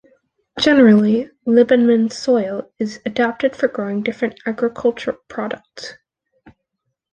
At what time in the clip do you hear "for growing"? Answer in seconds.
3.55-4.01